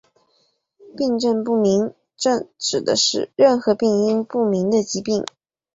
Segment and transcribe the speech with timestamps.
[0.97, 5.23] 病因不明症指的是任何病因不明的疾病。